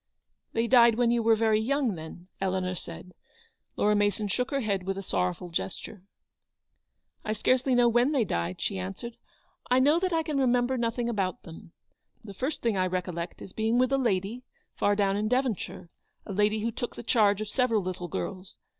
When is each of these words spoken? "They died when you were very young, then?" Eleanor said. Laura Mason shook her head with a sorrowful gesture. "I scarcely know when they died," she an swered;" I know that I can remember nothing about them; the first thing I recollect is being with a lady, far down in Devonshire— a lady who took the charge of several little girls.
"They 0.53 0.65
died 0.65 0.95
when 0.95 1.11
you 1.11 1.21
were 1.21 1.35
very 1.35 1.59
young, 1.59 1.93
then?" 1.93 2.27
Eleanor 2.39 2.73
said. 2.73 3.11
Laura 3.75 3.93
Mason 3.93 4.27
shook 4.27 4.49
her 4.49 4.61
head 4.61 4.81
with 4.81 4.97
a 4.97 5.03
sorrowful 5.03 5.49
gesture. 5.51 6.01
"I 7.23 7.33
scarcely 7.33 7.75
know 7.75 7.87
when 7.87 8.11
they 8.11 8.25
died," 8.25 8.59
she 8.59 8.79
an 8.79 8.93
swered;" 8.95 9.13
I 9.69 9.77
know 9.77 9.99
that 9.99 10.11
I 10.11 10.23
can 10.23 10.39
remember 10.39 10.75
nothing 10.75 11.07
about 11.07 11.43
them; 11.43 11.73
the 12.23 12.33
first 12.33 12.63
thing 12.63 12.75
I 12.75 12.87
recollect 12.87 13.43
is 13.43 13.53
being 13.53 13.77
with 13.77 13.91
a 13.91 13.99
lady, 13.99 14.41
far 14.73 14.95
down 14.95 15.17
in 15.17 15.27
Devonshire— 15.27 15.91
a 16.25 16.33
lady 16.33 16.61
who 16.61 16.71
took 16.71 16.95
the 16.95 17.03
charge 17.03 17.39
of 17.39 17.49
several 17.49 17.83
little 17.83 18.07
girls. 18.07 18.57